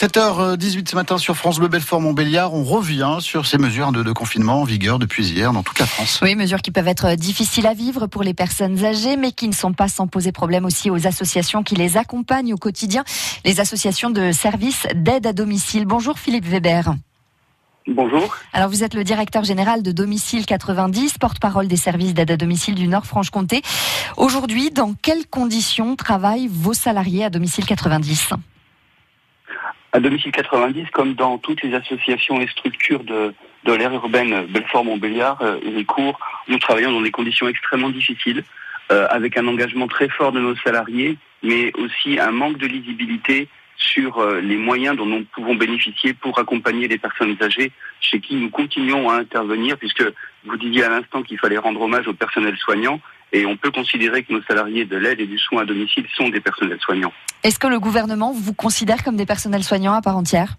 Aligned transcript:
7h18 0.00 0.88
ce 0.88 0.96
matin 0.96 1.18
sur 1.18 1.36
France 1.36 1.58
Bleu 1.58 1.68
Belfort 1.68 2.00
Montbéliard. 2.00 2.54
On 2.54 2.64
revient 2.64 3.18
sur 3.20 3.44
ces 3.44 3.58
mesures 3.58 3.92
de, 3.92 4.12
confinement 4.12 4.62
en 4.62 4.64
vigueur 4.64 4.98
depuis 4.98 5.28
hier 5.28 5.52
dans 5.52 5.62
toute 5.62 5.78
la 5.78 5.84
France. 5.84 6.20
Oui, 6.22 6.34
mesures 6.36 6.62
qui 6.62 6.70
peuvent 6.70 6.88
être 6.88 7.16
difficiles 7.16 7.66
à 7.66 7.74
vivre 7.74 8.06
pour 8.06 8.22
les 8.22 8.32
personnes 8.32 8.82
âgées, 8.82 9.18
mais 9.18 9.32
qui 9.32 9.46
ne 9.46 9.52
sont 9.52 9.74
pas 9.74 9.88
sans 9.88 10.06
poser 10.06 10.32
problème 10.32 10.64
aussi 10.64 10.88
aux 10.88 11.06
associations 11.06 11.62
qui 11.62 11.74
les 11.74 11.98
accompagnent 11.98 12.54
au 12.54 12.56
quotidien, 12.56 13.04
les 13.44 13.60
associations 13.60 14.08
de 14.08 14.32
services 14.32 14.86
d'aide 14.94 15.26
à 15.26 15.34
domicile. 15.34 15.84
Bonjour 15.84 16.18
Philippe 16.18 16.46
Weber. 16.46 16.94
Bonjour. 17.86 18.34
Alors 18.54 18.70
vous 18.70 18.82
êtes 18.82 18.94
le 18.94 19.04
directeur 19.04 19.44
général 19.44 19.82
de 19.82 19.92
Domicile 19.92 20.46
90, 20.46 21.18
porte-parole 21.18 21.68
des 21.68 21.76
services 21.76 22.14
d'aide 22.14 22.30
à 22.30 22.38
domicile 22.38 22.74
du 22.74 22.88
Nord-Franche-Comté. 22.88 23.60
Aujourd'hui, 24.16 24.70
dans 24.70 24.94
quelles 24.94 25.26
conditions 25.26 25.94
travaillent 25.94 26.48
vos 26.50 26.72
salariés 26.72 27.24
à 27.24 27.28
Domicile 27.28 27.66
90 27.66 28.32
À 29.92 29.98
Domicile 29.98 30.30
90, 30.30 30.90
comme 30.92 31.14
dans 31.14 31.38
toutes 31.38 31.62
les 31.62 31.74
associations 31.74 32.40
et 32.40 32.46
structures 32.46 33.02
de, 33.02 33.34
de 33.64 33.72
l'ère 33.72 33.92
urbaine 33.92 34.46
Belfort-Montbéliard 34.46 35.42
euh, 35.42 35.58
et 35.64 35.70
les 35.70 35.84
cours, 35.84 36.18
nous 36.46 36.58
travaillons 36.58 36.92
dans 36.92 37.00
des 37.00 37.10
conditions 37.10 37.48
extrêmement 37.48 37.90
difficiles, 37.90 38.44
euh, 38.92 39.08
avec 39.10 39.36
un 39.36 39.48
engagement 39.48 39.88
très 39.88 40.08
fort 40.08 40.30
de 40.30 40.38
nos 40.38 40.54
salariés, 40.56 41.18
mais 41.42 41.72
aussi 41.76 42.20
un 42.20 42.30
manque 42.30 42.58
de 42.58 42.68
lisibilité 42.68 43.48
sur 43.76 44.18
euh, 44.18 44.40
les 44.40 44.56
moyens 44.56 44.96
dont 44.96 45.06
nous 45.06 45.24
pouvons 45.24 45.56
bénéficier 45.56 46.14
pour 46.14 46.38
accompagner 46.38 46.86
les 46.86 46.98
personnes 46.98 47.36
âgées 47.42 47.72
chez 48.00 48.20
qui 48.20 48.36
nous 48.36 48.50
continuons 48.50 49.10
à 49.10 49.16
intervenir, 49.16 49.76
puisque 49.76 50.04
vous 50.44 50.56
disiez 50.56 50.84
à 50.84 50.88
l'instant 50.88 51.22
qu'il 51.22 51.38
fallait 51.38 51.58
rendre 51.58 51.80
hommage 51.80 52.06
au 52.06 52.12
personnel 52.12 52.56
soignant, 52.58 53.00
et 53.32 53.46
on 53.46 53.56
peut 53.56 53.70
considérer 53.70 54.22
que 54.22 54.32
nos 54.32 54.42
salariés 54.42 54.84
de 54.84 54.96
l'aide 54.96 55.20
et 55.20 55.26
du 55.26 55.38
soin 55.38 55.62
à 55.62 55.64
domicile 55.64 56.06
sont 56.14 56.28
des 56.28 56.40
personnels 56.40 56.78
soignants. 56.80 57.12
Est-ce 57.42 57.58
que 57.58 57.66
le 57.66 57.80
gouvernement 57.80 58.32
vous 58.32 58.54
considère 58.54 59.02
comme 59.02 59.16
des 59.16 59.26
personnels 59.26 59.64
soignants 59.64 59.94
à 59.94 60.02
part 60.02 60.16
entière? 60.16 60.56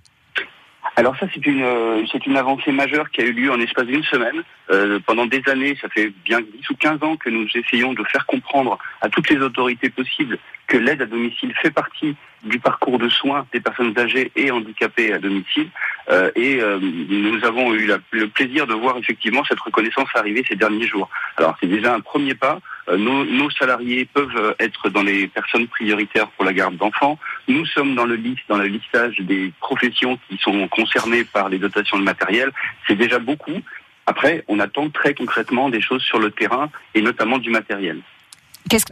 Alors 1.02 1.18
ça, 1.18 1.26
c'est 1.34 1.44
une, 1.48 1.64
euh, 1.64 2.06
une 2.28 2.38
avancée 2.38 2.72
majeure 2.72 3.10
qui 3.10 3.22
a 3.22 3.26
eu 3.26 3.32
lieu 3.32 3.52
en 3.52 3.60
espace 3.60 3.88
d'une 3.88 4.04
semaine. 4.04 4.44
Euh, 4.70 5.00
pendant 5.04 5.26
des 5.26 5.42
années, 5.48 5.76
ça 5.82 5.90
fait 5.90 6.14
bien 6.24 6.42
10 6.42 6.70
ou 6.70 6.76
15 6.76 7.02
ans 7.02 7.16
que 7.16 7.32
nous 7.32 7.48
essayons 7.56 7.94
de 7.94 8.04
faire 8.04 8.28
comprendre 8.28 8.78
à 9.02 9.10
toutes 9.10 9.28
les 9.32 9.40
autorités 9.40 9.90
possibles 9.90 10.38
que 10.68 10.78
l'aide 10.78 11.02
à 11.02 11.08
domicile 11.08 11.56
fait 11.60 11.72
partie 11.72 12.16
du 12.44 12.60
parcours 12.60 13.00
de 13.00 13.10
soins 13.10 13.48
des 13.52 13.60
personnes 13.60 13.98
âgées 13.98 14.32
et 14.36 14.52
handicapées 14.52 15.12
à 15.12 15.18
domicile. 15.18 15.70
Euh, 16.12 16.30
et 16.36 16.62
nous 16.80 17.44
avons 17.46 17.74
eu 17.74 17.92
le 18.12 18.28
plaisir 18.28 18.68
de 18.68 18.76
voir 18.76 18.96
effectivement 18.98 19.44
cette 19.46 19.60
reconnaissance 19.60 20.08
arriver 20.14 20.46
ces 20.48 20.56
derniers 20.56 20.86
jours. 20.86 21.10
Alors 21.38 21.58
c'est 21.60 21.68
déjà 21.68 21.96
un 21.96 22.00
premier 22.00 22.36
pas. 22.36 22.60
Euh, 22.90 22.98
nos, 22.98 23.50
salariés 23.52 24.06
peuvent 24.06 24.56
être 24.60 24.90
dans 24.90 25.04
les 25.04 25.28
personnes 25.28 25.68
prioritaires 25.68 26.30
pour 26.32 26.46
la 26.46 26.54
garde 26.54 26.78
d'enfants. 26.78 27.20
Nous 27.48 27.66
sommes 27.66 27.96
dans 27.96 28.06
le 28.06 28.16
liste, 28.16 28.44
dans 28.48 28.58
le 28.58 28.66
listage 28.66 29.18
des 29.20 29.54
professions 29.60 30.18
qui 30.30 30.38
sont 30.38 30.68
concernées 30.68 31.24
par 31.24 31.50
les 31.50 31.60
dotations 31.60 32.00
de 32.00 32.04
matériel. 32.04 32.52
C'est 32.88 32.96
déjà 32.96 33.20
beaucoup. 33.20 33.62
Après, 34.06 34.44
on 34.48 34.60
attend 34.60 34.90
très 34.90 35.14
concrètement 35.14 35.70
des 35.70 35.82
choses 35.82 36.02
sur 36.02 36.20
le 36.20 36.32
terrain 36.32 36.70
et 36.96 37.02
notamment 37.02 37.38
du 37.38 37.50
matériel. 37.50 38.02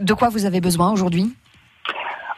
de 0.00 0.14
quoi 0.14 0.28
vous 0.28 0.44
avez 0.46 0.60
besoin 0.60 0.92
aujourd'hui? 0.92 1.34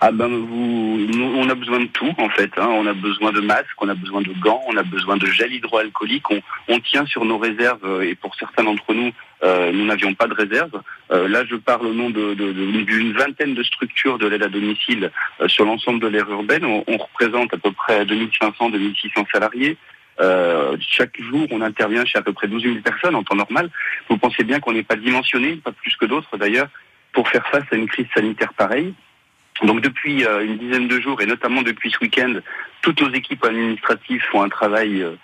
Ah 0.04 0.10
ben 0.10 0.26
vous, 0.26 1.06
on 1.36 1.48
a 1.48 1.54
besoin 1.54 1.78
de 1.78 1.86
tout 1.86 2.12
en 2.18 2.28
fait. 2.30 2.50
Hein. 2.56 2.66
On 2.66 2.88
a 2.88 2.92
besoin 2.92 3.30
de 3.30 3.40
masques, 3.40 3.80
on 3.80 3.88
a 3.88 3.94
besoin 3.94 4.20
de 4.20 4.32
gants, 4.40 4.60
on 4.66 4.76
a 4.76 4.82
besoin 4.82 5.16
de 5.16 5.26
gel 5.26 5.52
hydroalcoolique. 5.52 6.28
On, 6.28 6.42
on 6.66 6.80
tient 6.80 7.06
sur 7.06 7.24
nos 7.24 7.38
réserves 7.38 7.84
euh, 7.84 8.02
et 8.02 8.16
pour 8.16 8.34
certains 8.34 8.64
d'entre 8.64 8.92
nous, 8.94 9.12
euh, 9.44 9.70
nous 9.70 9.84
n'avions 9.84 10.12
pas 10.14 10.26
de 10.26 10.34
réserve. 10.34 10.82
Euh, 11.12 11.28
là, 11.28 11.44
je 11.48 11.54
parle 11.54 11.86
au 11.86 11.94
nom 11.94 12.10
d'une 12.10 12.34
de, 12.34 13.16
vingtaine 13.16 13.54
de 13.54 13.62
structures 13.62 14.18
de 14.18 14.26
l'aide 14.26 14.42
à 14.42 14.48
domicile 14.48 15.12
sur 15.46 15.64
l'ensemble 15.64 16.00
de 16.00 16.08
l'aire 16.08 16.28
urbaine. 16.28 16.64
On, 16.64 16.82
on, 16.88 16.96
représente 16.96 17.54
à 17.54 17.58
peu 17.58 17.70
près 17.70 18.04
2500-2600 18.04 19.30
salariés. 19.32 19.76
chaque 20.80 21.16
jour, 21.22 21.46
on 21.52 21.60
intervient 21.60 22.04
chez 22.04 22.18
à 22.18 22.22
peu 22.22 22.32
près 22.32 22.48
12 22.48 22.60
000 22.60 22.74
personnes 22.82 23.14
en 23.14 23.22
temps 23.22 23.36
normal. 23.36 23.70
Vous 24.10 24.18
pensez 24.18 24.42
bien 24.42 24.58
qu'on 24.58 24.72
n'est 24.72 24.82
pas 24.82 24.96
dimensionné, 24.96 25.60
pas 25.64 25.70
plus 25.70 25.94
que 25.94 26.06
d'autres 26.06 26.36
d'ailleurs, 26.36 26.70
pour 27.12 27.28
faire 27.28 27.46
face 27.46 27.66
à 27.70 27.76
une 27.76 27.86
crise 27.86 28.06
sanitaire 28.12 28.52
pareille. 28.54 28.94
Donc 29.60 29.80
depuis 29.80 30.24
euh, 30.24 30.44
une 30.44 30.56
dizaine 30.56 30.88
de 30.88 31.00
jours 31.00 31.20
et 31.20 31.26
notamment 31.26 31.62
depuis 31.62 31.90
ce 31.90 31.98
week-end, 32.00 32.34
toutes 32.80 33.00
nos 33.00 33.12
équipes 33.12 33.44
administratives 33.44 34.22
font 34.30 34.42
un 34.42 34.48
travail 34.48 35.02
euh, 35.02 35.14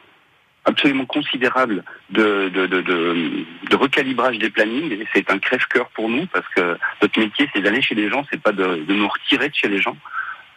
absolument 0.64 1.06
considérable 1.06 1.82
de, 2.10 2.48
de, 2.48 3.76
recalibrage 3.76 4.38
des 4.38 4.50
plannings 4.50 5.04
c'est 5.14 5.30
un 5.30 5.38
crève-cœur 5.38 5.88
pour 5.90 6.08
nous 6.08 6.26
parce 6.26 6.46
que 6.54 6.76
notre 7.00 7.18
métier 7.18 7.48
c'est 7.52 7.62
d'aller 7.62 7.80
chez 7.80 7.94
les 7.94 8.10
gens, 8.10 8.24
c'est 8.30 8.40
pas 8.40 8.52
de, 8.52 8.84
nous 8.86 9.08
retirer 9.08 9.48
de 9.48 9.54
chez 9.54 9.68
les 9.68 9.80
gens. 9.80 9.96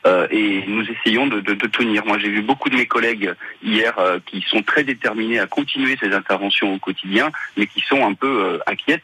Euh, 0.07 0.27
et 0.31 0.63
nous 0.65 0.83
essayons 0.89 1.27
de, 1.27 1.41
tenir. 1.67 2.03
Moi, 2.07 2.17
j'ai 2.17 2.29
vu 2.29 2.41
beaucoup 2.41 2.69
de 2.69 2.75
mes 2.75 2.87
collègues 2.87 3.35
hier 3.61 3.93
qui 4.25 4.41
sont 4.41 4.63
très 4.63 4.83
déterminés 4.83 5.37
à 5.37 5.45
continuer 5.45 5.95
ces 6.01 6.11
interventions 6.11 6.73
au 6.73 6.79
quotidien, 6.79 7.31
mais 7.55 7.67
qui 7.67 7.81
sont 7.81 8.03
un 8.03 8.15
peu 8.15 8.59
inquiètes 8.65 9.03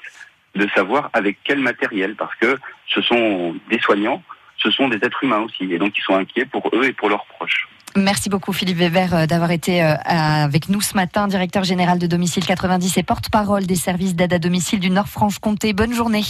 de 0.56 0.68
savoir 0.70 1.12
avec 1.14 1.38
quel 1.44 1.60
matériel, 1.60 2.16
parce 2.16 2.34
que 2.36 2.58
ce 2.88 3.04
sont 3.04 3.56
des 3.70 3.78
soignants, 3.78 4.24
ce 4.58 4.72
sont 4.72 4.88
des 4.88 4.98
êtres 4.98 5.24
humains 5.24 5.40
aussi, 5.40 5.72
et 5.72 5.78
donc 5.78 5.94
ils 5.98 6.02
sont 6.02 6.16
inquiets 6.16 6.46
pour 6.46 6.70
eux 6.74 6.86
et 6.86 6.94
pour 6.94 7.10
leurs 7.10 7.26
proches. 7.26 7.68
Merci 7.96 8.30
beaucoup 8.30 8.54
Philippe 8.54 8.78
Weber 8.78 9.14
euh, 9.14 9.26
d'avoir 9.26 9.52
été 9.52 9.84
euh, 9.84 9.96
avec 10.06 10.70
nous 10.70 10.82
ce 10.82 10.96
matin, 10.96 11.28
directeur 11.28 11.64
général 11.64 11.98
de 11.98 12.06
Domicile 12.06 12.46
90 12.46 12.98
et 12.98 13.04
porte-parole 13.04 13.66
des 13.66 13.76
services 13.76 14.16
d'aide 14.16 14.34
à 14.34 14.40
domicile 14.40 14.80
du 14.80 14.90
Nord-Franche-Comté. 14.90 15.74
Bonne 15.74 15.94
journée. 15.94 16.24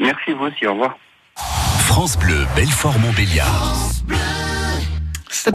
Merci 0.00 0.32
vous 0.32 0.44
aussi, 0.44 0.66
au 0.66 0.72
revoir. 0.72 0.96
France 1.36 2.18
Bleu, 2.18 2.46
Belfort-Montbéliard. 2.56 3.83